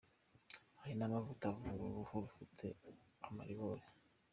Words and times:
Hari 0.79 0.93
n’amavuta 0.97 1.43
avura 1.51 1.83
uruhu 1.87 2.15
rufite 2.25 2.65
amaribori. 3.27 3.85